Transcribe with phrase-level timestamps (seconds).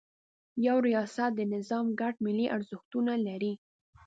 [0.67, 3.53] یو ریاست د نظام ګډ ملي ارزښتونه لري.